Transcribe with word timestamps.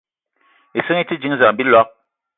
Ìsínga 0.79 1.03
í 1.05 1.09
te 1.11 1.15
dínzan 1.27 1.47
á 1.53 1.55
bíloig 1.61 1.89